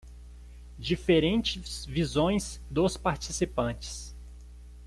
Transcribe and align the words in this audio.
Diferentes 0.79 1.85
visões 1.85 2.59
dos 2.71 2.97
participantes 2.97 4.15